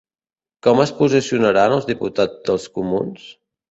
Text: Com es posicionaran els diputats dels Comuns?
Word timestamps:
Com 0.67 0.81
es 0.85 0.93
posicionaran 1.03 1.79
els 1.79 1.89
diputats 1.93 2.45
dels 2.51 2.71
Comuns? 2.81 3.35